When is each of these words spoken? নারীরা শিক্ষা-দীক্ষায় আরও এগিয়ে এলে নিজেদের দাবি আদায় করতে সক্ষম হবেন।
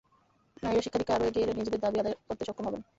নারীরা 0.63 0.83
শিক্ষা-দীক্ষায় 0.85 1.17
আরও 1.17 1.29
এগিয়ে 1.29 1.45
এলে 1.45 1.53
নিজেদের 1.55 1.83
দাবি 1.83 1.97
আদায় 1.99 2.15
করতে 2.21 2.43
সক্ষম 2.45 2.65
হবেন। 2.67 2.81